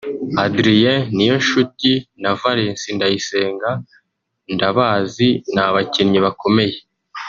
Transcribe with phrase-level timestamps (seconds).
[0.45, 1.91] Adrien (Niyonshuti)
[2.21, 3.69] na Valens (Ndayisenga)
[4.53, 6.77] ndabazi ni abakinnyi bakomeye